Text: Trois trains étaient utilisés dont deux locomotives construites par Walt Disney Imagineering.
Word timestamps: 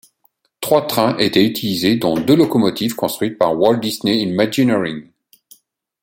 Trois 0.61 0.87
trains 0.87 1.15
étaient 1.19 1.45
utilisés 1.45 1.95
dont 1.95 2.15
deux 2.19 2.35
locomotives 2.35 2.95
construites 2.95 3.37
par 3.37 3.55
Walt 3.55 3.75
Disney 3.77 4.17
Imagineering. 4.17 5.07